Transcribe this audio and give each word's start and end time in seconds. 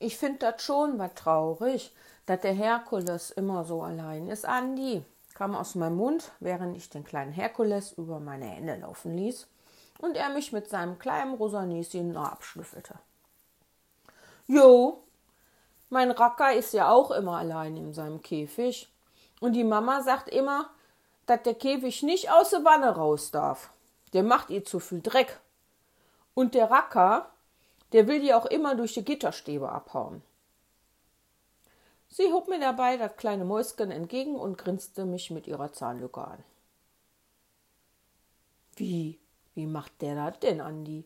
Ich 0.00 0.16
finde 0.16 0.38
das 0.38 0.62
schon 0.62 0.98
was 0.98 1.14
traurig, 1.14 1.94
dass 2.26 2.40
der 2.40 2.54
Herkules 2.54 3.30
immer 3.30 3.64
so 3.64 3.82
allein 3.82 4.28
ist. 4.28 4.46
Andi 4.46 5.04
kam 5.34 5.54
aus 5.54 5.74
meinem 5.74 5.96
Mund, 5.96 6.32
während 6.40 6.76
ich 6.76 6.90
den 6.90 7.04
kleinen 7.04 7.32
Herkules 7.32 7.92
über 7.92 8.18
meine 8.18 8.46
Hände 8.46 8.76
laufen 8.76 9.16
ließ 9.16 9.46
und 9.98 10.16
er 10.16 10.30
mich 10.30 10.52
mit 10.52 10.68
seinem 10.68 10.98
kleinen 10.98 11.34
Rosanieschen 11.34 12.12
noch 12.12 12.32
abschnüffelte. 12.32 12.94
Jo, 14.46 15.04
mein 15.90 16.10
Racker 16.10 16.54
ist 16.54 16.72
ja 16.72 16.90
auch 16.90 17.10
immer 17.10 17.36
allein 17.36 17.76
in 17.76 17.92
seinem 17.92 18.22
Käfig. 18.22 18.90
Und 19.40 19.52
die 19.52 19.64
Mama 19.64 20.02
sagt 20.02 20.28
immer, 20.28 20.70
dass 21.26 21.42
der 21.42 21.54
Käfig 21.54 22.02
nicht 22.02 22.30
aus 22.30 22.50
der 22.50 22.64
Wanne 22.64 22.90
raus 22.90 23.30
darf. 23.30 23.70
Der 24.12 24.22
macht 24.22 24.50
ihr 24.50 24.64
zu 24.64 24.80
viel 24.80 25.02
Dreck. 25.02 25.40
Und 26.32 26.54
der 26.54 26.70
Racker, 26.70 27.30
der 27.92 28.06
will 28.06 28.20
die 28.20 28.34
auch 28.34 28.46
immer 28.46 28.74
durch 28.74 28.94
die 28.94 29.04
Gitterstäbe 29.04 29.70
abhauen. 29.70 30.22
Sie 32.08 32.32
hob 32.32 32.48
mir 32.48 32.58
dabei 32.58 32.96
das 32.96 33.16
kleine 33.16 33.44
Mäuschen 33.44 33.90
entgegen 33.90 34.34
und 34.34 34.58
grinste 34.58 35.04
mich 35.04 35.30
mit 35.30 35.46
ihrer 35.46 35.72
Zahnlücke 35.72 36.22
an. 36.22 36.44
Wie, 38.76 39.18
wie 39.54 39.66
macht 39.66 40.00
der 40.02 40.14
das 40.16 40.40
denn, 40.40 40.60
Andi? 40.60 41.04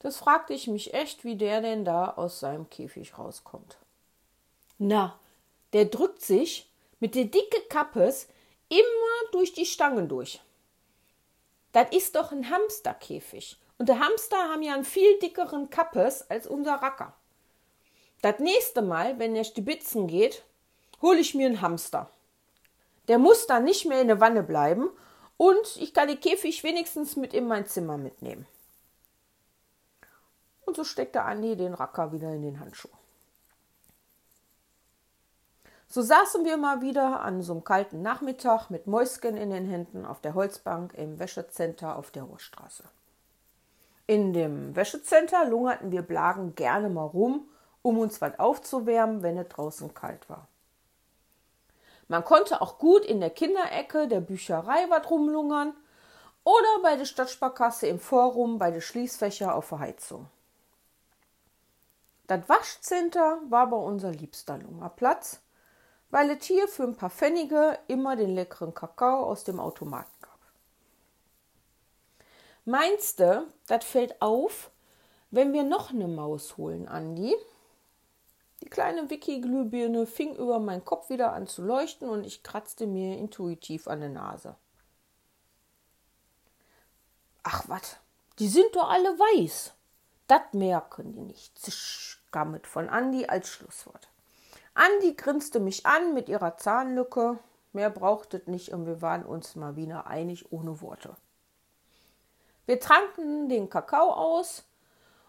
Das 0.00 0.16
fragte 0.16 0.52
ich 0.52 0.68
mich 0.68 0.94
echt, 0.94 1.24
wie 1.24 1.36
der 1.36 1.60
denn 1.60 1.84
da 1.84 2.10
aus 2.12 2.40
seinem 2.40 2.68
Käfig 2.68 3.18
rauskommt. 3.18 3.78
Na, 4.78 5.18
der 5.72 5.86
drückt 5.86 6.22
sich 6.22 6.70
mit 7.00 7.14
der 7.14 7.24
dicke 7.24 7.60
Kappes 7.68 8.28
immer 8.68 9.32
durch 9.32 9.54
die 9.54 9.66
Stangen 9.66 10.08
durch. 10.08 10.40
Das 11.72 11.90
ist 11.92 12.14
doch 12.14 12.32
ein 12.32 12.50
Hamsterkäfig. 12.50 13.56
Und 13.78 13.88
der 13.88 14.00
Hamster 14.00 14.36
haben 14.36 14.62
ja 14.62 14.74
einen 14.74 14.84
viel 14.84 15.18
dickeren 15.20 15.70
Kappes 15.70 16.28
als 16.28 16.46
unser 16.46 16.74
Racker. 16.74 17.14
Das 18.20 18.40
nächste 18.40 18.82
Mal, 18.82 19.18
wenn 19.20 19.36
er 19.36 19.44
stibitzen 19.44 20.08
geht, 20.08 20.44
hole 21.00 21.18
ich 21.20 21.34
mir 21.34 21.46
einen 21.46 21.60
Hamster. 21.60 22.10
Der 23.06 23.18
muss 23.18 23.46
dann 23.46 23.64
nicht 23.64 23.86
mehr 23.86 24.02
in 24.02 24.08
der 24.08 24.20
Wanne 24.20 24.42
bleiben 24.42 24.90
und 25.36 25.76
ich 25.76 25.94
kann 25.94 26.08
den 26.08 26.20
Käfig 26.20 26.64
wenigstens 26.64 27.16
mit 27.16 27.32
in 27.32 27.46
mein 27.46 27.66
Zimmer 27.66 27.96
mitnehmen. 27.96 28.46
Und 30.66 30.76
so 30.76 30.84
steckte 30.84 31.22
Andi 31.22 31.56
den 31.56 31.72
Racker 31.72 32.12
wieder 32.12 32.34
in 32.34 32.42
den 32.42 32.60
Handschuh. 32.60 32.90
So 35.86 36.02
saßen 36.02 36.44
wir 36.44 36.58
mal 36.58 36.82
wieder 36.82 37.20
an 37.20 37.40
so 37.40 37.52
einem 37.52 37.64
kalten 37.64 38.02
Nachmittag 38.02 38.68
mit 38.68 38.86
Mäuschen 38.86 39.38
in 39.38 39.48
den 39.48 39.64
Händen 39.64 40.04
auf 40.04 40.20
der 40.20 40.34
Holzbank 40.34 40.92
im 40.92 41.18
Wäschecenter 41.18 41.96
auf 41.96 42.10
der 42.10 42.24
Ruhrstraße. 42.24 42.84
In 44.08 44.32
dem 44.32 44.74
Wäschecenter 44.74 45.44
lungerten 45.44 45.92
wir 45.92 46.00
Blagen 46.00 46.54
gerne 46.54 46.88
mal 46.88 47.04
rum, 47.04 47.46
um 47.82 47.98
uns 47.98 48.22
was 48.22 48.38
aufzuwärmen, 48.38 49.22
wenn 49.22 49.36
es 49.36 49.48
draußen 49.48 49.92
kalt 49.92 50.30
war. 50.30 50.48
Man 52.08 52.24
konnte 52.24 52.62
auch 52.62 52.78
gut 52.78 53.04
in 53.04 53.20
der 53.20 53.28
Kinderecke 53.28 54.08
der 54.08 54.22
Bücherei 54.22 54.86
was 54.88 55.10
rumlungern 55.10 55.74
oder 56.42 56.82
bei 56.82 56.96
der 56.96 57.04
Stadtsparkasse 57.04 57.86
im 57.86 58.00
Forum 58.00 58.58
bei 58.58 58.70
den 58.70 58.80
Schließfächer 58.80 59.54
auf 59.54 59.68
der 59.68 59.80
Heizung. 59.80 60.26
Das 62.28 62.48
Waschcenter 62.48 63.40
war 63.50 63.66
bei 63.66 63.76
unser 63.76 64.10
liebster 64.10 64.56
Lungerplatz, 64.56 65.42
weil 66.08 66.30
es 66.30 66.46
hier 66.46 66.66
für 66.66 66.84
ein 66.84 66.96
paar 66.96 67.10
Pfennige 67.10 67.78
immer 67.88 68.16
den 68.16 68.34
leckeren 68.34 68.72
Kakao 68.72 69.24
aus 69.24 69.44
dem 69.44 69.60
Automaten. 69.60 70.17
Meinst 72.68 73.20
du, 73.20 73.46
das 73.66 73.82
fällt 73.82 74.20
auf, 74.20 74.70
wenn 75.30 75.54
wir 75.54 75.62
noch 75.62 75.88
eine 75.88 76.06
Maus 76.06 76.58
holen, 76.58 76.86
Andi? 76.86 77.34
Die 78.60 78.68
kleine 78.68 79.08
Vicky-Glühbirne 79.08 80.04
fing 80.04 80.36
über 80.36 80.58
meinen 80.58 80.84
Kopf 80.84 81.08
wieder 81.08 81.32
an 81.32 81.46
zu 81.46 81.62
leuchten 81.62 82.10
und 82.10 82.24
ich 82.24 82.42
kratzte 82.42 82.86
mir 82.86 83.16
intuitiv 83.16 83.88
an 83.88 84.00
der 84.00 84.10
Nase. 84.10 84.54
Ach 87.42 87.66
was, 87.70 87.96
die 88.38 88.48
sind 88.48 88.76
doch 88.76 88.90
alle 88.90 89.18
weiß. 89.18 89.72
Das 90.26 90.42
merken 90.52 91.14
die 91.14 91.22
nicht. 91.22 91.58
Zisch 91.58 92.22
kam 92.30 92.60
von 92.64 92.90
Andi 92.90 93.24
als 93.24 93.48
Schlusswort. 93.48 94.10
Andi 94.74 95.14
grinste 95.14 95.58
mich 95.58 95.86
an 95.86 96.12
mit 96.12 96.28
ihrer 96.28 96.58
Zahnlücke. 96.58 97.38
Mehr 97.72 97.88
brauchtet 97.88 98.46
nicht 98.46 98.74
und 98.74 98.84
wir 98.84 99.00
waren 99.00 99.24
uns 99.24 99.56
mal 99.56 99.76
wieder 99.76 100.06
einig 100.06 100.52
ohne 100.52 100.82
Worte. 100.82 101.16
Wir 102.68 102.78
tranken 102.78 103.48
den 103.48 103.70
Kakao 103.70 104.12
aus 104.12 104.62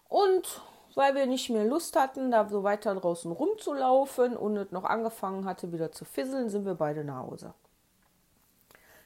und 0.09 0.61
weil 0.93 1.15
wir 1.15 1.25
nicht 1.25 1.49
mehr 1.49 1.63
Lust 1.63 1.95
hatten, 1.95 2.31
da 2.31 2.49
so 2.49 2.63
weiter 2.63 2.93
draußen 2.93 3.31
rumzulaufen 3.31 4.35
und 4.35 4.57
es 4.57 4.71
noch 4.71 4.83
angefangen 4.83 5.45
hatte, 5.45 5.71
wieder 5.71 5.93
zu 5.93 6.03
fisseln, 6.03 6.49
sind 6.49 6.65
wir 6.65 6.73
beide 6.73 7.05
nach 7.05 7.23
Hause. 7.23 7.53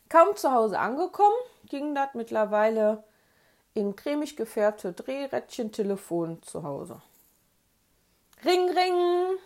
Kaum 0.10 0.36
zu 0.36 0.52
Hause 0.52 0.80
angekommen, 0.80 1.36
ging 1.68 1.94
das 1.94 2.16
mittlerweile 2.16 3.04
in 3.76 3.96
cremig 3.96 4.36
gefärbte 4.36 4.94
Drehrädchen-Telefon 4.94 6.42
zu 6.42 6.64
Hause. 6.64 7.04
Ring, 8.44 8.68
ring. 8.68 9.38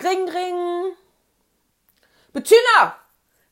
Ring, 0.00 0.28
ring. 0.28 0.92
Bettina, 2.32 2.96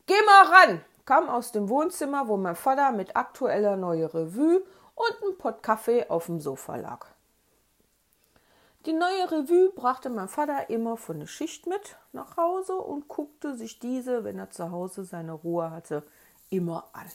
geh 0.06 0.22
mal 0.24 0.46
ran, 0.46 0.84
kam 1.10 1.28
aus 1.28 1.50
dem 1.50 1.68
Wohnzimmer, 1.68 2.28
wo 2.28 2.36
mein 2.36 2.54
Vater 2.54 2.92
mit 2.92 3.16
aktueller 3.16 3.76
neue 3.76 4.14
Revue 4.14 4.62
und 4.94 5.28
ein 5.28 5.38
Pott 5.38 5.60
Kaffee 5.60 6.08
auf 6.08 6.26
dem 6.26 6.38
Sofa 6.38 6.76
lag. 6.76 7.04
Die 8.86 8.92
neue 8.92 9.28
Revue 9.32 9.70
brachte 9.70 10.08
mein 10.08 10.28
Vater 10.28 10.70
immer 10.70 10.96
von 10.96 11.18
der 11.18 11.26
Schicht 11.26 11.66
mit 11.66 11.96
nach 12.12 12.36
Hause 12.36 12.76
und 12.76 13.08
guckte 13.08 13.56
sich 13.56 13.80
diese, 13.80 14.22
wenn 14.22 14.38
er 14.38 14.50
zu 14.50 14.70
Hause 14.70 15.02
seine 15.02 15.32
Ruhe 15.32 15.72
hatte, 15.72 16.04
immer 16.48 16.88
an. 16.92 17.10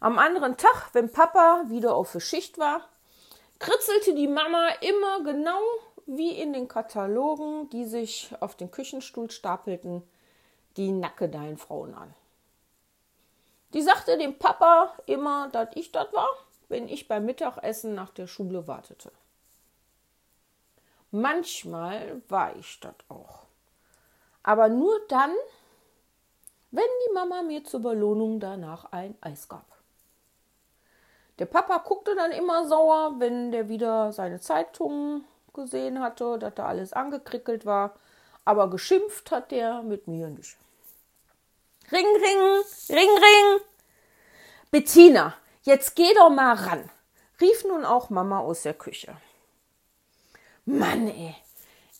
Am 0.00 0.18
anderen 0.18 0.56
Tag, 0.56 0.88
wenn 0.94 1.12
Papa 1.12 1.62
wieder 1.68 1.94
auf 1.94 2.10
der 2.10 2.18
Schicht 2.18 2.58
war, 2.58 2.88
kritzelte 3.60 4.16
die 4.16 4.26
Mama 4.26 4.70
immer 4.80 5.22
genau 5.22 5.60
wie 6.06 6.32
in 6.32 6.54
den 6.54 6.66
Katalogen, 6.66 7.70
die 7.70 7.84
sich 7.84 8.34
auf 8.40 8.56
den 8.56 8.72
Küchenstuhl 8.72 9.30
stapelten, 9.30 10.02
die 10.76 10.92
nackedeilen 10.92 11.58
Frauen 11.58 11.94
an. 11.94 12.14
Die 13.72 13.82
sagte 13.82 14.18
dem 14.18 14.38
Papa 14.38 14.92
immer, 15.06 15.48
dass 15.48 15.68
ich 15.74 15.92
das 15.92 16.12
war, 16.12 16.28
wenn 16.68 16.88
ich 16.88 17.08
beim 17.08 17.24
Mittagessen 17.24 17.94
nach 17.94 18.10
der 18.10 18.26
Schule 18.26 18.66
wartete. 18.66 19.12
Manchmal 21.10 22.22
war 22.28 22.54
ich 22.56 22.78
das 22.80 22.94
auch. 23.08 23.46
Aber 24.42 24.68
nur 24.68 24.94
dann, 25.08 25.32
wenn 26.70 26.84
die 27.06 27.14
Mama 27.14 27.42
mir 27.42 27.64
zur 27.64 27.80
Belohnung 27.80 28.38
danach 28.40 28.92
ein 28.92 29.16
Eis 29.20 29.48
gab. 29.48 29.66
Der 31.40 31.46
Papa 31.46 31.78
guckte 31.78 32.14
dann 32.14 32.32
immer 32.32 32.66
sauer, 32.68 33.14
wenn 33.18 33.50
der 33.50 33.68
wieder 33.68 34.12
seine 34.12 34.40
Zeitungen 34.40 35.24
gesehen 35.52 36.00
hatte, 36.00 36.38
dass 36.38 36.54
da 36.54 36.66
alles 36.66 36.92
angekrickelt 36.92 37.66
war. 37.66 37.94
Aber 38.44 38.70
geschimpft 38.70 39.30
hat 39.30 39.50
der 39.50 39.82
mit 39.82 40.08
mir 40.08 40.28
nicht. 40.28 40.56
Ring, 41.92 42.06
ring, 42.06 42.62
ring, 42.88 43.08
ring. 43.08 43.60
Bettina, 44.70 45.34
jetzt 45.62 45.96
geh 45.96 46.14
doch 46.14 46.30
mal 46.30 46.54
ran, 46.54 46.88
rief 47.40 47.64
nun 47.64 47.84
auch 47.84 48.10
Mama 48.10 48.38
aus 48.38 48.62
der 48.62 48.74
Küche. 48.74 49.16
Mann, 50.64 51.08
ey, 51.08 51.34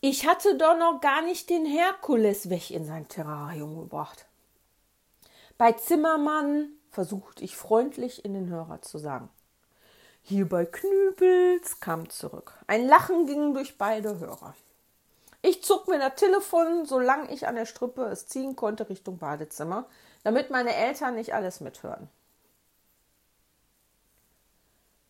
ich 0.00 0.26
hatte 0.26 0.56
doch 0.56 0.78
noch 0.78 1.00
gar 1.00 1.22
nicht 1.22 1.50
den 1.50 1.66
Herkules 1.66 2.48
weg 2.48 2.70
in 2.70 2.84
sein 2.84 3.08
Terrarium 3.08 3.78
gebracht. 3.80 4.26
Bei 5.58 5.72
Zimmermann 5.72 6.70
versuchte 6.90 7.44
ich 7.44 7.56
freundlich 7.56 8.24
in 8.24 8.32
den 8.32 8.48
Hörer 8.48 8.80
zu 8.80 8.98
sagen. 8.98 9.28
Hier 10.22 10.48
bei 10.48 10.64
Knübels 10.64 11.80
kam 11.80 12.08
zurück. 12.08 12.52
Ein 12.66 12.86
Lachen 12.86 13.26
ging 13.26 13.52
durch 13.52 13.76
beide 13.76 14.18
Hörer. 14.18 14.54
Ich 15.42 15.62
zog 15.64 15.88
mir 15.88 15.98
das 15.98 16.16
Telefon, 16.16 16.84
solange 16.84 17.30
ich 17.32 17.46
an 17.46 17.56
der 17.56 17.66
Strippe 17.66 18.04
es 18.04 18.26
ziehen 18.26 18.56
konnte, 18.56 18.88
Richtung 18.88 19.18
Badezimmer, 19.18 19.86
damit 20.22 20.50
meine 20.50 20.74
Eltern 20.74 21.14
nicht 21.14 21.34
alles 21.34 21.60
mithören. 21.60 22.08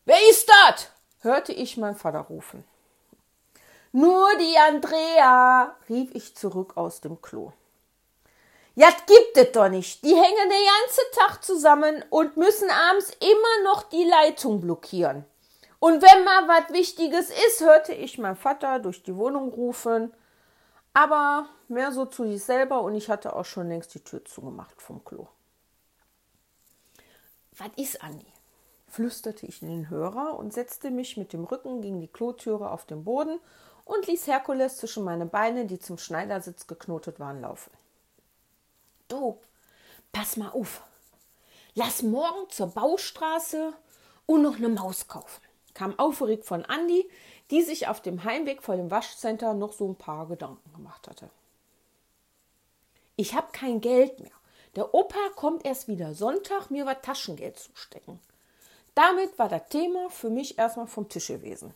Wer 0.05 0.19
ist 0.31 0.49
das? 0.49 0.91
hörte 1.23 1.53
ich 1.53 1.77
meinen 1.77 1.97
Vater 1.97 2.21
rufen. 2.21 2.65
Nur 3.93 4.29
die 4.39 4.57
Andrea, 4.57 5.77
rief 5.89 6.15
ich 6.15 6.37
zurück 6.37 6.77
aus 6.77 7.01
dem 7.01 7.21
Klo. 7.21 7.53
Ja, 8.77 8.89
gibt 9.07 9.37
es 9.37 9.53
doch 9.53 9.69
nicht. 9.69 10.05
Die 10.05 10.15
hängen 10.15 10.49
den 10.49 10.51
ganzen 10.51 11.05
Tag 11.13 11.45
zusammen 11.45 12.05
und 12.09 12.37
müssen 12.37 12.71
abends 12.71 13.11
immer 13.21 13.65
noch 13.65 13.83
die 13.83 14.05
Leitung 14.05 14.61
blockieren. 14.61 15.25
Und 15.81 16.03
wenn 16.03 16.25
mal 16.25 16.47
was 16.47 16.73
Wichtiges 16.73 17.31
ist, 17.31 17.61
hörte 17.63 17.93
ich 17.93 18.19
meinen 18.19 18.37
Vater 18.37 18.79
durch 18.79 19.03
die 19.03 19.17
Wohnung 19.17 19.51
rufen. 19.51 20.13
Aber 20.93 21.49
mehr 21.69 21.93
so 21.93 22.07
zu 22.07 22.25
sich 22.25 22.43
selber 22.43 22.83
und 22.83 22.95
ich 22.95 23.09
hatte 23.09 23.35
auch 23.35 23.45
schon 23.45 23.69
längst 23.69 23.95
die 23.95 24.03
Tür 24.03 24.25
zugemacht 24.25 24.83
vom 24.83 25.05
Klo. 25.05 25.29
Was 27.53 27.71
ist, 27.77 28.03
Andi? 28.03 28.27
flüsterte 28.89 29.47
ich 29.47 29.63
in 29.63 29.69
den 29.69 29.89
Hörer 29.89 30.37
und 30.37 30.53
setzte 30.53 30.91
mich 30.91 31.17
mit 31.17 31.33
dem 31.33 31.45
Rücken 31.45 31.81
gegen 31.81 32.01
die 32.01 32.09
Klotüre 32.09 32.71
auf 32.71 32.87
den 32.87 33.05
Boden 33.05 33.39
und 33.85 34.07
ließ 34.07 34.27
Herkules 34.27 34.79
zwischen 34.79 35.05
meine 35.05 35.27
Beine, 35.27 35.67
die 35.67 35.79
zum 35.79 35.97
Schneidersitz 35.97 36.67
geknotet 36.67 37.21
waren, 37.21 37.41
laufen. 37.41 37.71
Du, 39.09 39.39
pass 40.13 40.37
mal 40.37 40.51
auf. 40.51 40.83
Lass 41.75 42.03
morgen 42.03 42.49
zur 42.51 42.69
Baustraße 42.69 43.73
und 44.27 44.43
noch 44.43 44.57
eine 44.57 44.69
Maus 44.69 45.07
kaufen, 45.07 45.43
kam 45.75 45.99
aufgeregt 45.99 46.45
von 46.45 46.65
Andi, 46.65 47.09
die 47.51 47.63
sich 47.63 47.89
auf 47.89 48.01
dem 48.01 48.25
Heimweg 48.25 48.63
vor 48.63 48.77
dem 48.77 48.91
Waschcenter 48.91 49.55
noch 49.55 49.73
so 49.73 49.89
ein 49.89 49.97
paar 49.97 50.27
Gedanken 50.29 50.73
gemacht 50.73 51.09
hatte. 51.09 51.31
Ich 53.17 53.35
habe 53.35 53.49
kein 53.53 53.81
Geld 53.81 54.21
mehr. 54.21 54.31
Der 54.77 54.95
Opa 54.95 55.19
kommt 55.35 55.65
erst 55.65 55.89
wieder 55.89 56.15
Sonntag, 56.15 56.71
mir 56.71 56.87
war 56.87 57.03
Taschengeld 57.03 57.59
zu 57.59 57.71
stecken. 57.75 58.21
Damit 58.95 59.39
war 59.39 59.49
das 59.49 59.69
Thema 59.69 60.09
für 60.11 60.31
mich 60.31 60.59
erstmal 60.59 60.87
vom 60.87 61.09
Tisch 61.09 61.29
gewesen. 61.29 61.75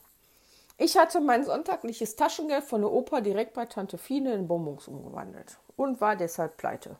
Ich 0.77 0.97
hatte 0.97 1.21
mein 1.21 1.45
sonntagliches 1.45 2.17
Taschengeld 2.17 2.65
von 2.65 2.81
der 2.81 2.93
Opa 2.93 3.21
direkt 3.21 3.55
bei 3.55 3.67
Tante 3.67 3.99
Fine 3.99 4.35
in 4.35 4.49
Bonbons 4.49 4.89
umgewandelt 4.89 5.59
und 5.77 6.01
war 6.01 6.17
deshalb 6.17 6.57
pleite. 6.57 6.97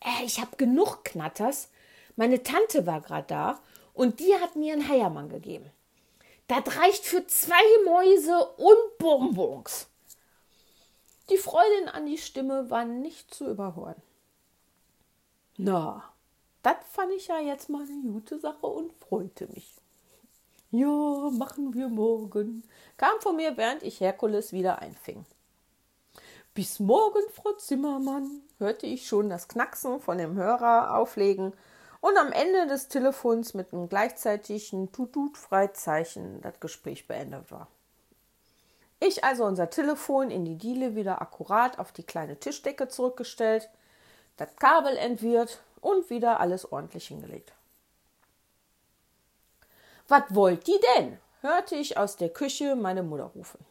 Äh, 0.00 0.24
ich 0.24 0.40
habe 0.40 0.56
genug 0.56 1.04
Knatters. 1.04 1.68
Meine 2.16 2.42
Tante 2.42 2.86
war 2.86 3.00
gerade 3.00 3.26
da 3.26 3.60
und 3.96 4.20
die 4.20 4.34
hat 4.34 4.54
mir 4.56 4.74
einen 4.74 4.88
Heiermann 4.88 5.28
gegeben. 5.30 5.70
Das 6.48 6.76
reicht 6.76 7.04
für 7.04 7.26
zwei 7.26 7.84
Mäuse 7.84 8.46
und 8.56 8.98
Bonbons. 8.98 9.88
Die 11.30 11.38
Freundin 11.38 11.88
an 11.88 12.06
die 12.06 12.18
Stimme 12.18 12.70
war 12.70 12.84
nicht 12.84 13.34
zu 13.34 13.50
überhören. 13.50 14.00
Na, 15.56 16.04
das 16.62 16.76
fand 16.90 17.12
ich 17.12 17.26
ja 17.26 17.40
jetzt 17.40 17.68
mal 17.68 17.82
eine 17.82 18.12
gute 18.12 18.38
Sache 18.38 18.66
und 18.66 18.92
freute 18.92 19.48
mich. 19.48 19.74
Ja, 20.70 21.30
machen 21.32 21.74
wir 21.74 21.88
morgen, 21.88 22.64
kam 22.98 23.18
von 23.20 23.36
mir, 23.36 23.56
während 23.56 23.82
ich 23.82 24.00
Herkules 24.00 24.52
wieder 24.52 24.80
einfing. 24.80 25.24
Bis 26.54 26.78
morgen, 26.80 27.22
Frau 27.32 27.52
Zimmermann, 27.52 28.42
hörte 28.58 28.86
ich 28.86 29.08
schon 29.08 29.30
das 29.30 29.48
Knacksen 29.48 30.00
von 30.00 30.18
dem 30.18 30.34
Hörer 30.34 30.96
auflegen 30.96 31.54
und 32.00 32.16
am 32.18 32.32
Ende 32.32 32.66
des 32.66 32.88
Telefons 32.88 33.54
mit 33.54 33.72
einem 33.72 33.88
gleichzeitigen 33.88 34.92
Tutut-Freizeichen 34.92 36.40
das 36.42 36.60
Gespräch 36.60 37.06
beendet 37.06 37.50
war. 37.50 37.68
Ich 39.00 39.24
also 39.24 39.44
unser 39.44 39.68
Telefon 39.70 40.30
in 40.30 40.44
die 40.44 40.56
Diele 40.56 40.94
wieder 40.94 41.20
akkurat 41.20 41.78
auf 41.78 41.92
die 41.92 42.02
kleine 42.02 42.38
Tischdecke 42.38 42.88
zurückgestellt, 42.88 43.68
das 44.36 44.54
Kabel 44.56 44.96
entwirrt 44.96 45.60
und 45.80 46.08
wieder 46.10 46.40
alles 46.40 46.70
ordentlich 46.70 47.08
hingelegt. 47.08 47.52
Was 50.08 50.22
wollt 50.30 50.66
die 50.66 50.80
denn? 50.96 51.18
hörte 51.42 51.76
ich 51.76 51.96
aus 51.98 52.16
der 52.16 52.30
Küche 52.30 52.74
meine 52.74 53.02
Mutter 53.02 53.30
rufen. 53.34 53.64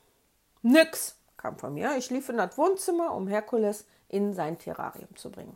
Nix, 0.62 1.16
kam 1.38 1.57
von 1.57 1.74
mir. 1.74 1.95
Ich 1.98 2.10
lief 2.10 2.30
in 2.30 2.38
das 2.38 2.57
Wohnzimmer, 2.57 3.13
um 3.13 3.28
Herkules 3.28 3.86
in 4.10 4.33
sein 4.33 4.57
Terrarium 4.57 5.16
zu 5.16 5.30
bringen. 5.31 5.56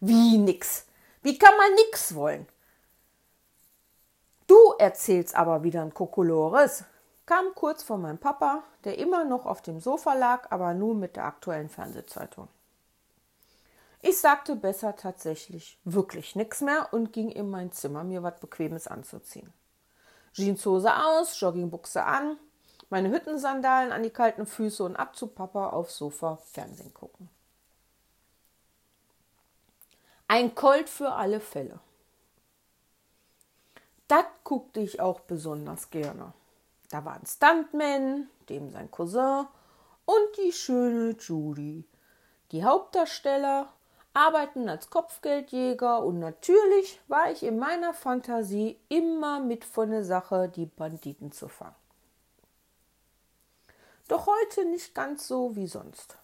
Wie 0.00 0.38
nix? 0.38 0.86
Wie 1.22 1.38
kann 1.38 1.56
man 1.56 1.74
nix 1.74 2.14
wollen? 2.14 2.46
Du 4.46 4.74
erzählst 4.78 5.34
aber 5.34 5.62
wieder 5.62 5.82
ein 5.82 5.94
Kokolores, 5.94 6.84
kam 7.26 7.54
kurz 7.54 7.82
vor 7.82 7.96
meinem 7.96 8.18
Papa, 8.18 8.62
der 8.84 8.98
immer 8.98 9.24
noch 9.24 9.46
auf 9.46 9.62
dem 9.62 9.80
Sofa 9.80 10.12
lag, 10.14 10.50
aber 10.50 10.74
nur 10.74 10.94
mit 10.94 11.16
der 11.16 11.24
aktuellen 11.24 11.70
Fernsehzeitung. 11.70 12.48
Ich 14.02 14.20
sagte 14.20 14.54
besser 14.54 14.96
tatsächlich 14.96 15.78
wirklich 15.84 16.36
nichts 16.36 16.60
mehr 16.60 16.88
und 16.92 17.14
ging 17.14 17.30
in 17.30 17.48
mein 17.48 17.72
Zimmer, 17.72 18.04
mir 18.04 18.22
was 18.22 18.38
Bequemes 18.38 18.86
anzuziehen. 18.86 19.50
Jeanshose 20.34 20.94
aus, 20.94 21.40
Joggingbuchse 21.40 22.04
an, 22.04 22.36
meine 22.90 23.10
Hüttensandalen 23.10 23.92
an 23.92 24.02
die 24.02 24.10
kalten 24.10 24.44
Füße 24.44 24.84
und 24.84 24.96
ab 24.96 25.16
zu 25.16 25.28
Papa 25.28 25.70
aufs 25.70 25.96
Sofa 25.96 26.36
Fernsehen 26.36 26.92
gucken. 26.92 27.30
Ein 30.36 30.56
Colt 30.56 30.88
für 30.88 31.12
alle 31.12 31.38
Fälle. 31.38 31.78
Das 34.08 34.24
guckte 34.42 34.80
ich 34.80 35.00
auch 35.00 35.20
besonders 35.20 35.90
gerne. 35.90 36.32
Da 36.90 37.04
war 37.04 37.14
ein 37.14 37.24
Stuntman, 37.24 38.28
dem 38.48 38.72
sein 38.72 38.90
Cousin 38.90 39.46
und 40.04 40.36
die 40.38 40.50
schöne 40.50 41.10
Judy. 41.20 41.84
Die 42.50 42.64
Hauptdarsteller 42.64 43.72
arbeiten 44.12 44.68
als 44.68 44.90
Kopfgeldjäger 44.90 46.02
und 46.02 46.18
natürlich 46.18 47.00
war 47.06 47.30
ich 47.30 47.44
in 47.44 47.56
meiner 47.56 47.94
Fantasie 47.94 48.80
immer 48.88 49.38
mit 49.38 49.64
von 49.64 49.90
der 49.90 50.02
Sache, 50.02 50.48
die 50.48 50.66
Banditen 50.66 51.30
zu 51.30 51.46
fangen. 51.46 51.76
Doch 54.08 54.26
heute 54.26 54.64
nicht 54.64 54.96
ganz 54.96 55.28
so 55.28 55.54
wie 55.54 55.68
sonst. 55.68 56.18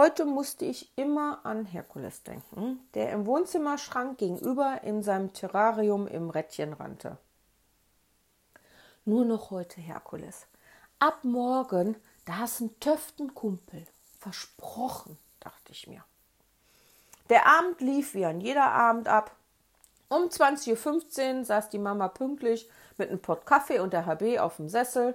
Heute 0.00 0.24
musste 0.24 0.64
ich 0.64 0.90
immer 0.96 1.44
an 1.44 1.66
Herkules 1.66 2.22
denken, 2.22 2.80
der 2.94 3.12
im 3.12 3.26
Wohnzimmerschrank 3.26 4.16
gegenüber 4.16 4.80
in 4.82 5.02
seinem 5.02 5.34
Terrarium 5.34 6.06
im 6.06 6.30
Rädchen 6.30 6.72
rannte. 6.72 7.18
Nur 9.04 9.26
noch 9.26 9.50
heute 9.50 9.78
Herkules. 9.78 10.46
Ab 11.00 11.18
morgen, 11.22 11.96
da 12.24 12.38
hast 12.38 12.62
ein 12.62 12.80
Töften 12.80 13.34
Kumpel. 13.34 13.86
Versprochen 14.20 15.18
dachte 15.38 15.72
ich 15.72 15.86
mir. 15.86 16.02
Der 17.28 17.46
Abend 17.46 17.82
lief 17.82 18.14
wie 18.14 18.24
an 18.24 18.40
jeder 18.40 18.72
Abend 18.72 19.06
ab. 19.06 19.36
Um 20.08 20.28
20.15 20.30 21.40
Uhr 21.40 21.44
saß 21.44 21.68
die 21.68 21.78
Mama 21.78 22.08
pünktlich 22.08 22.70
mit 22.96 23.10
einem 23.10 23.20
Pott 23.20 23.44
Kaffee 23.44 23.80
und 23.80 23.92
der 23.92 24.06
HB 24.06 24.38
auf 24.38 24.56
dem 24.56 24.70
Sessel. 24.70 25.14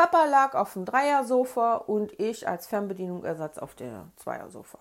Papa 0.00 0.24
lag 0.24 0.54
auf 0.54 0.72
dem 0.72 0.86
Dreiersofa 0.86 1.74
und 1.74 2.18
ich 2.18 2.48
als 2.48 2.66
Fernbedienungsersatz 2.66 3.58
auf 3.58 3.74
der 3.74 4.06
Zweiersofa. 4.16 4.78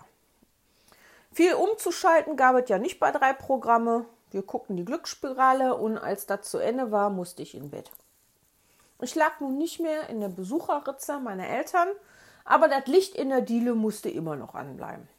Viel 1.33 1.55
umzuschalten 1.55 2.37
gab 2.37 2.55
es 2.55 2.69
ja 2.69 2.77
nicht 2.79 3.01
bei 3.01 3.11
drei 3.11 3.33
Programme. 3.33 4.05
Wir 4.31 4.43
guckten 4.43 4.77
die 4.77 4.85
Glücksspirale 4.85 5.75
und 5.75 5.97
als 5.97 6.25
das 6.25 6.49
zu 6.49 6.57
Ende 6.59 6.93
war, 6.93 7.09
musste 7.09 7.41
ich 7.41 7.53
in 7.53 7.69
Bett. 7.69 7.91
Ich 9.01 9.13
lag 9.13 9.41
nun 9.41 9.57
nicht 9.57 9.81
mehr 9.81 10.07
in 10.07 10.21
der 10.21 10.29
Besucherritze 10.29 11.19
meiner 11.19 11.49
Eltern, 11.49 11.89
aber 12.45 12.69
das 12.69 12.85
Licht 12.85 13.13
in 13.13 13.27
der 13.27 13.41
Diele 13.41 13.75
musste 13.75 14.09
immer 14.09 14.37
noch 14.37 14.55
anbleiben. 14.55 15.09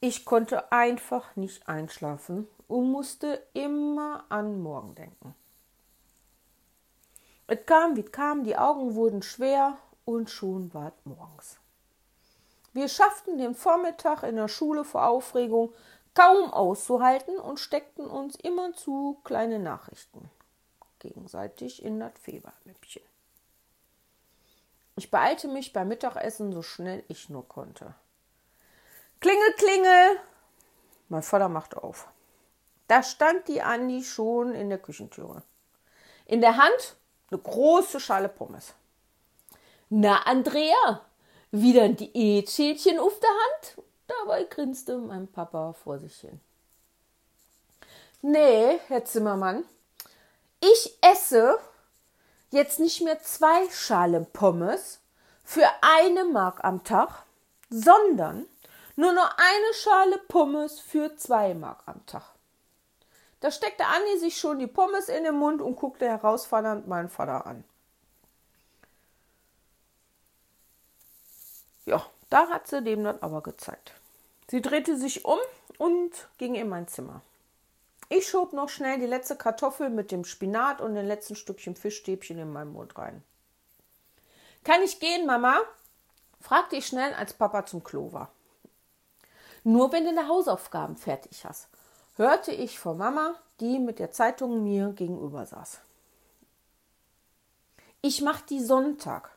Ich 0.00 0.24
konnte 0.24 0.72
einfach 0.72 1.36
nicht 1.36 1.68
einschlafen 1.68 2.48
und 2.68 2.90
musste 2.90 3.42
immer 3.52 4.24
an 4.30 4.62
morgen 4.62 4.94
denken. 4.94 5.34
Es 7.50 7.66
kam, 7.66 7.96
wie 7.96 8.02
es 8.02 8.12
kam, 8.12 8.44
die 8.44 8.56
Augen 8.56 8.94
wurden 8.94 9.22
schwer 9.22 9.76
und 10.04 10.30
schon 10.30 10.72
war 10.72 10.92
es 10.96 11.04
morgens. 11.04 11.56
Wir 12.72 12.88
schafften 12.88 13.38
den 13.38 13.56
Vormittag 13.56 14.22
in 14.22 14.36
der 14.36 14.46
Schule 14.46 14.84
vor 14.84 15.08
Aufregung 15.08 15.74
kaum 16.14 16.52
auszuhalten 16.52 17.36
und 17.38 17.58
steckten 17.58 18.06
uns 18.06 18.36
immerzu 18.36 19.20
kleine 19.24 19.58
Nachrichten 19.58 20.30
gegenseitig 21.00 21.82
in 21.82 21.98
das 21.98 22.12
Fieberläppchen. 22.20 23.02
Ich 24.94 25.10
beeilte 25.10 25.48
mich 25.48 25.72
beim 25.72 25.88
Mittagessen 25.88 26.52
so 26.52 26.62
schnell 26.62 27.02
ich 27.08 27.30
nur 27.30 27.48
konnte. 27.48 27.96
Klingel, 29.18 29.52
klingel! 29.54 30.20
Mein 31.08 31.24
Vater 31.24 31.48
machte 31.48 31.82
auf. 31.82 32.06
Da 32.86 33.02
stand 33.02 33.48
die 33.48 33.60
Andi 33.60 34.04
schon 34.04 34.54
in 34.54 34.68
der 34.68 34.78
Küchentüre. 34.78 35.42
In 36.26 36.40
der 36.40 36.56
Hand 36.56 36.96
eine 37.30 37.40
große 37.40 38.00
Schale 38.00 38.28
Pommes. 38.28 38.74
Na, 39.88 40.22
Andrea, 40.22 41.00
wieder 41.50 41.82
ein 41.82 41.96
Diätschädchen 41.96 42.98
auf 42.98 43.18
der 43.20 43.30
Hand? 43.30 43.86
Dabei 44.06 44.44
grinste 44.44 44.98
mein 44.98 45.28
Papa 45.28 45.72
vor 45.72 45.98
sich 45.98 46.16
hin. 46.20 46.40
Nee, 48.22 48.78
Herr 48.88 49.04
Zimmermann, 49.04 49.64
ich 50.60 50.98
esse 51.00 51.58
jetzt 52.50 52.80
nicht 52.80 53.00
mehr 53.02 53.20
zwei 53.20 53.68
Schalen 53.70 54.26
Pommes 54.26 55.00
für 55.44 55.66
eine 55.80 56.24
Mark 56.24 56.62
am 56.62 56.84
Tag, 56.84 57.24
sondern 57.70 58.46
nur 58.96 59.12
noch 59.12 59.30
eine 59.36 59.74
Schale 59.74 60.18
Pommes 60.28 60.80
für 60.80 61.16
zwei 61.16 61.54
Mark 61.54 61.82
am 61.86 62.04
Tag. 62.06 62.34
Da 63.40 63.50
steckte 63.50 63.86
Anni 63.86 64.18
sich 64.18 64.38
schon 64.38 64.58
die 64.58 64.66
Pommes 64.66 65.08
in 65.08 65.24
den 65.24 65.34
Mund 65.34 65.62
und 65.62 65.76
guckte 65.76 66.06
herausfordernd 66.06 66.86
meinen 66.86 67.08
Vater 67.08 67.46
an. 67.46 67.64
Ja, 71.86 72.04
da 72.28 72.48
hat 72.48 72.68
sie 72.68 72.82
dem 72.82 73.02
dann 73.02 73.18
aber 73.20 73.42
gezeigt. 73.42 73.94
Sie 74.50 74.60
drehte 74.60 74.96
sich 74.96 75.24
um 75.24 75.38
und 75.78 76.28
ging 76.36 76.54
in 76.54 76.68
mein 76.68 76.86
Zimmer. 76.86 77.22
Ich 78.10 78.28
schob 78.28 78.52
noch 78.52 78.68
schnell 78.68 78.98
die 78.98 79.06
letzte 79.06 79.36
Kartoffel 79.36 79.88
mit 79.88 80.10
dem 80.10 80.24
Spinat 80.24 80.80
und 80.80 80.94
den 80.94 81.06
letzten 81.06 81.36
Stückchen 81.36 81.76
Fischstäbchen 81.76 82.38
in 82.38 82.52
meinen 82.52 82.72
Mund 82.72 82.98
rein. 82.98 83.22
Kann 84.64 84.82
ich 84.82 85.00
gehen, 85.00 85.26
Mama? 85.26 85.60
fragte 86.40 86.76
ich 86.76 86.86
schnell, 86.86 87.14
als 87.14 87.32
Papa 87.32 87.66
zum 87.66 87.84
Klo 87.84 88.12
war. 88.12 88.30
Nur 89.62 89.92
wenn 89.92 90.04
du 90.04 90.14
deine 90.14 90.28
Hausaufgaben 90.28 90.96
fertig 90.96 91.44
hast, 91.44 91.68
hörte 92.16 92.52
ich 92.52 92.78
von 92.78 92.98
Mama, 92.98 93.34
die 93.60 93.78
mit 93.78 93.98
der 93.98 94.10
Zeitung 94.10 94.62
mir 94.64 94.92
gegenüber 94.92 95.46
saß. 95.46 95.80
Ich 98.02 98.22
mach 98.22 98.40
die 98.40 98.60
Sonntag. 98.60 99.30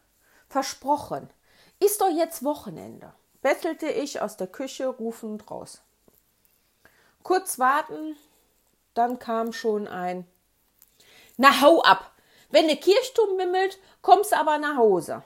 Versprochen. 0.48 1.30
Ist 1.80 2.00
doch 2.00 2.10
jetzt 2.10 2.44
Wochenende, 2.44 3.14
bettelte 3.42 3.88
ich 3.88 4.22
aus 4.22 4.38
der 4.38 4.48
Küche 4.48 4.88
rufend 4.88 5.50
raus. 5.50 5.82
Kurz 7.24 7.60
warten, 7.60 8.16
dann 8.94 9.20
kam 9.20 9.52
schon 9.52 9.88
ein 9.88 10.28
Na 11.38 11.62
hau 11.62 11.82
ab! 11.82 12.12
Wenn 12.52 12.68
der 12.68 12.78
Kirchturm 12.78 13.36
bimmelt, 13.36 13.80
kommst 14.04 14.32
aber 14.32 14.60
nach 14.60 14.78
Hause. 14.78 15.24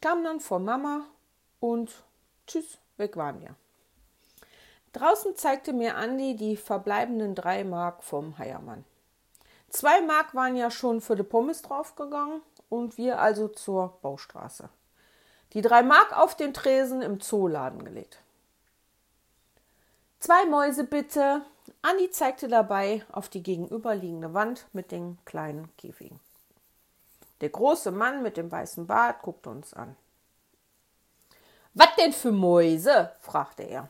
Kam 0.00 0.24
dann 0.24 0.40
vor 0.40 0.60
Mama 0.60 1.04
und 1.60 1.92
tschüss, 2.46 2.78
weg 2.96 3.18
waren 3.18 3.42
wir. 3.42 3.54
Draußen 4.92 5.36
zeigte 5.36 5.72
mir 5.72 5.96
Andi 5.96 6.34
die 6.34 6.56
verbleibenden 6.56 7.34
drei 7.34 7.64
Mark 7.64 8.02
vom 8.02 8.38
Heiermann. 8.38 8.84
Zwei 9.68 10.00
Mark 10.00 10.34
waren 10.34 10.56
ja 10.56 10.70
schon 10.70 11.00
für 11.00 11.14
die 11.14 11.22
Pommes 11.22 11.62
draufgegangen 11.62 12.40
und 12.68 12.96
wir 12.96 13.20
also 13.20 13.48
zur 13.48 13.98
Baustraße. 14.00 14.68
Die 15.52 15.62
drei 15.62 15.82
Mark 15.82 16.16
auf 16.16 16.34
den 16.34 16.54
Tresen 16.54 17.02
im 17.02 17.20
Zooladen 17.20 17.84
gelegt. 17.84 18.18
Zwei 20.20 20.46
Mäuse 20.46 20.84
bitte. 20.84 21.42
Andi 21.82 22.10
zeigte 22.10 22.48
dabei 22.48 23.04
auf 23.12 23.28
die 23.28 23.42
gegenüberliegende 23.42 24.34
Wand 24.34 24.66
mit 24.72 24.90
den 24.90 25.18
kleinen 25.24 25.68
Käfigen. 25.76 26.18
Der 27.40 27.50
große 27.50 27.92
Mann 27.92 28.22
mit 28.22 28.36
dem 28.36 28.50
weißen 28.50 28.86
Bart 28.86 29.22
guckte 29.22 29.50
uns 29.50 29.74
an. 29.74 29.96
Was 31.74 31.94
denn 31.96 32.12
für 32.12 32.32
Mäuse? 32.32 33.12
fragte 33.20 33.62
er. 33.62 33.88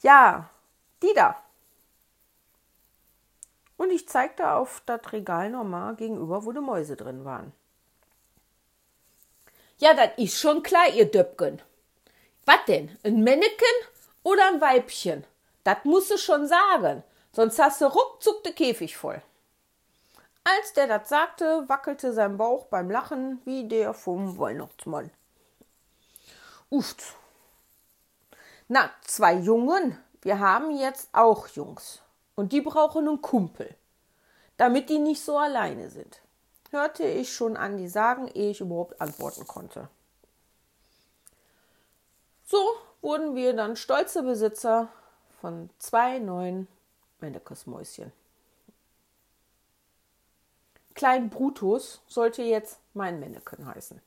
Ja, 0.00 0.50
die 1.02 1.12
da. 1.14 1.36
Und 3.76 3.90
ich 3.90 4.08
zeigte 4.08 4.52
auf 4.52 4.82
das 4.86 5.00
Regal 5.12 5.50
normal 5.50 5.96
gegenüber, 5.96 6.44
wo 6.44 6.52
die 6.52 6.60
Mäuse 6.60 6.96
drin 6.96 7.24
waren. 7.24 7.52
Ja, 9.78 9.94
das 9.94 10.10
ist 10.16 10.40
schon 10.40 10.62
klar, 10.62 10.88
ihr 10.88 11.08
Döpken. 11.08 11.62
Was 12.44 12.64
denn? 12.66 12.96
Ein 13.04 13.22
Männchen 13.22 13.48
oder 14.24 14.48
ein 14.48 14.60
Weibchen? 14.60 15.24
Das 15.62 15.84
musst 15.84 16.10
du 16.10 16.18
schon 16.18 16.48
sagen, 16.48 17.04
sonst 17.32 17.58
hast 17.58 17.80
du 17.80 17.86
ruckzuck 17.86 18.42
den 18.42 18.54
Käfig 18.54 18.96
voll. 18.96 19.22
Als 20.42 20.72
der 20.72 20.86
das 20.86 21.08
sagte, 21.08 21.68
wackelte 21.68 22.12
sein 22.12 22.38
Bauch 22.38 22.66
beim 22.66 22.90
Lachen 22.90 23.40
wie 23.44 23.68
der 23.68 23.94
vom 23.94 24.38
Weihnachtsmann. 24.38 25.10
Uft. 26.70 27.14
Na, 28.68 28.90
zwei 29.02 29.34
Jungen. 29.34 29.98
Wir 30.20 30.38
haben 30.40 30.70
jetzt 30.76 31.08
auch 31.12 31.48
Jungs. 31.48 32.02
Und 32.34 32.52
die 32.52 32.60
brauchen 32.60 33.08
einen 33.08 33.22
Kumpel, 33.22 33.74
damit 34.58 34.90
die 34.90 34.98
nicht 34.98 35.22
so 35.22 35.38
alleine 35.38 35.88
sind. 35.88 36.20
Hörte 36.70 37.04
ich 37.04 37.32
schon 37.32 37.56
an 37.56 37.78
die 37.78 37.88
sagen, 37.88 38.28
ehe 38.28 38.50
ich 38.50 38.60
überhaupt 38.60 39.00
antworten 39.00 39.46
konnte. 39.46 39.88
So 42.44 42.58
wurden 43.00 43.34
wir 43.34 43.54
dann 43.54 43.76
stolze 43.76 44.22
Besitzer 44.22 44.88
von 45.40 45.70
zwei 45.78 46.18
neuen 46.18 46.68
Mendekes-Mäuschen. 47.20 48.12
Klein 50.94 51.30
Brutus 51.30 52.02
sollte 52.06 52.42
jetzt 52.42 52.80
mein 52.92 53.18
Männeken 53.18 53.66
heißen. 53.66 54.00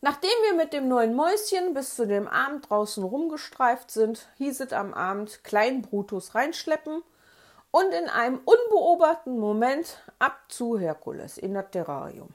Nachdem 0.00 0.30
wir 0.44 0.54
mit 0.54 0.72
dem 0.72 0.86
neuen 0.86 1.14
Mäuschen 1.14 1.74
bis 1.74 1.96
zu 1.96 2.06
dem 2.06 2.28
Abend 2.28 2.70
draußen 2.70 3.02
rumgestreift 3.02 3.90
sind, 3.90 4.28
hieß 4.36 4.60
es 4.60 4.72
am 4.72 4.94
Abend 4.94 5.42
Klein 5.42 5.82
Brutus 5.82 6.36
reinschleppen 6.36 7.02
und 7.72 7.92
in 7.92 8.08
einem 8.08 8.40
unbeobachteten 8.44 9.38
Moment 9.38 9.98
ab 10.20 10.38
zu 10.48 10.78
Herkules 10.78 11.36
in 11.36 11.54
das 11.54 11.70
Terrarium. 11.72 12.28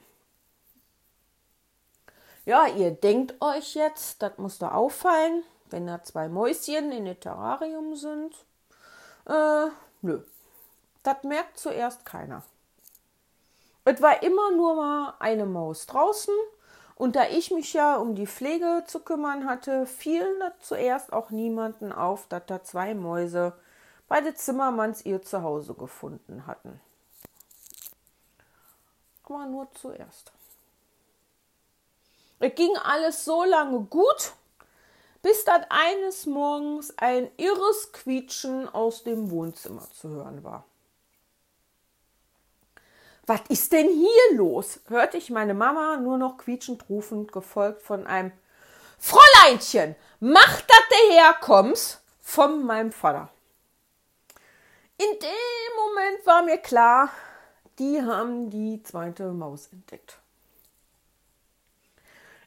Ja, 2.44 2.66
ihr 2.66 2.90
denkt 2.90 3.40
euch 3.40 3.74
jetzt, 3.74 4.20
das 4.20 4.36
muss 4.36 4.58
da 4.58 4.72
auffallen, 4.72 5.42
wenn 5.70 5.86
da 5.86 6.02
zwei 6.02 6.28
Mäuschen 6.28 6.92
in 6.92 7.06
dem 7.06 7.18
Terrarium 7.18 7.96
sind. 7.96 8.34
Äh, 9.26 9.70
nö. 10.02 10.22
Das 11.02 11.22
merkt 11.22 11.58
zuerst 11.58 12.04
keiner. 12.04 12.42
Es 13.86 14.00
war 14.02 14.22
immer 14.22 14.50
nur 14.52 14.74
mal 14.74 15.14
eine 15.18 15.46
Maus 15.46 15.86
draußen 15.86 16.34
und 16.96 17.16
da 17.16 17.28
ich 17.28 17.50
mich 17.50 17.72
ja 17.72 17.96
um 17.96 18.14
die 18.14 18.26
Pflege 18.26 18.84
zu 18.86 19.00
kümmern 19.00 19.46
hatte, 19.46 19.86
fiel 19.86 20.26
da 20.38 20.52
zuerst 20.60 21.12
auch 21.12 21.30
niemanden 21.30 21.92
auf, 21.92 22.26
dass 22.28 22.46
da 22.46 22.62
zwei 22.62 22.94
Mäuse 22.94 23.52
bei 24.08 24.20
der 24.20 24.36
Zimmermanns 24.36 25.04
ihr 25.04 25.22
Zuhause 25.22 25.74
gefunden 25.74 26.46
hatten. 26.46 26.80
Aber 29.24 29.46
nur 29.46 29.68
zuerst. 29.74 30.32
Es 32.38 32.54
ging 32.54 32.76
alles 32.76 33.24
so 33.24 33.42
lange 33.44 33.80
gut, 33.80 34.32
bis 35.22 35.44
dann 35.44 35.64
eines 35.70 36.26
Morgens 36.26 36.96
ein 36.98 37.30
irres 37.38 37.92
Quietschen 37.92 38.68
aus 38.68 39.02
dem 39.02 39.30
Wohnzimmer 39.30 39.88
zu 39.92 40.10
hören 40.10 40.44
war. 40.44 40.64
Was 43.26 43.40
ist 43.48 43.72
denn 43.72 43.88
hier 43.88 44.36
los? 44.36 44.80
hörte 44.88 45.16
ich 45.16 45.30
meine 45.30 45.54
Mama 45.54 45.96
nur 45.96 46.18
noch 46.18 46.36
quietschend 46.36 46.88
rufend, 46.88 47.32
gefolgt 47.32 47.82
von 47.82 48.06
einem 48.06 48.32
Fräuleinchen, 48.98 49.96
mach, 50.20 50.60
dass 50.60 50.88
du 50.88 51.14
herkommst, 51.14 52.02
von 52.20 52.64
meinem 52.64 52.90
Vater. 52.90 53.28
In 54.96 55.18
dem 55.18 55.76
Moment 55.76 56.26
war 56.26 56.42
mir 56.42 56.58
klar, 56.58 57.10
die 57.78 58.00
haben 58.00 58.50
die 58.50 58.82
zweite 58.82 59.32
Maus 59.32 59.68
entdeckt. 59.72 60.18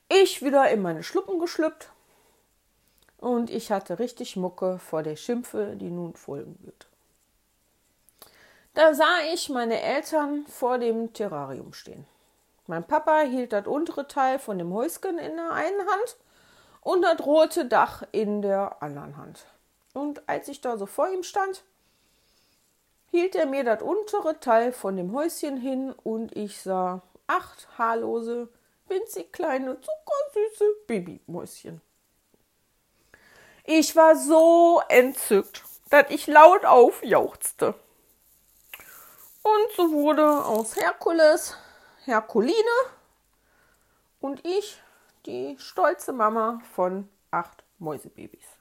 Ich 0.09 0.41
wieder 0.41 0.69
in 0.71 0.81
meine 0.81 1.03
Schluppen 1.03 1.39
geschlüpft 1.39 1.89
und 3.17 3.49
ich 3.49 3.71
hatte 3.71 3.99
richtig 3.99 4.35
Mucke 4.35 4.79
vor 4.79 5.03
der 5.03 5.15
Schimpfe, 5.15 5.75
die 5.75 5.91
nun 5.91 6.15
folgen 6.15 6.57
wird. 6.61 6.87
Da 8.77 8.93
sah 8.93 9.21
ich 9.33 9.49
meine 9.49 9.81
Eltern 9.81 10.45
vor 10.45 10.77
dem 10.77 11.11
Terrarium 11.11 11.73
stehen. 11.73 12.05
Mein 12.67 12.83
Papa 12.83 13.21
hielt 13.21 13.51
das 13.51 13.65
untere 13.65 14.07
Teil 14.07 14.37
von 14.37 14.59
dem 14.59 14.71
Häuschen 14.71 15.17
in 15.17 15.35
der 15.35 15.51
einen 15.51 15.79
Hand 15.79 16.17
und 16.81 17.01
das 17.01 17.25
rote 17.25 17.65
Dach 17.65 18.03
in 18.11 18.43
der 18.43 18.77
anderen 18.83 19.17
Hand. 19.17 19.47
Und 19.95 20.29
als 20.29 20.47
ich 20.47 20.61
da 20.61 20.77
so 20.77 20.85
vor 20.85 21.09
ihm 21.09 21.23
stand, 21.23 21.63
hielt 23.09 23.33
er 23.33 23.47
mir 23.47 23.63
das 23.63 23.81
untere 23.81 24.39
Teil 24.39 24.71
von 24.71 24.95
dem 24.95 25.11
Häuschen 25.11 25.57
hin 25.57 25.95
und 26.03 26.37
ich 26.37 26.61
sah 26.61 27.01
acht 27.25 27.67
haarlose, 27.79 28.47
winzig 28.87 29.33
kleine, 29.33 29.81
zuckersüße 29.81 30.65
Babymäuschen. 30.85 31.81
Ich 33.63 33.95
war 33.95 34.15
so 34.15 34.83
entzückt, 34.87 35.63
dass 35.89 36.11
ich 36.11 36.27
laut 36.27 36.63
aufjauchzte. 36.63 37.73
Und 39.47 39.71
so 39.77 39.91
wurde 39.93 40.27
aus 40.45 40.75
Herkules 40.75 41.55
Herkuline 42.03 42.53
und 44.19 44.45
ich 44.45 44.81
die 45.25 45.55
stolze 45.57 46.11
Mama 46.11 46.59
von 46.75 47.07
acht 47.31 47.63
Mäusebabys. 47.77 48.56